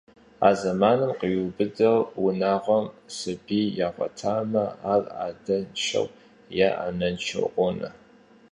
[0.47, 2.85] А зэманым къриубыдэу унагъуэм
[3.17, 6.07] сабий ягъуэтамэ, ар адэншэу
[6.65, 7.89] е анэншэу къонэ.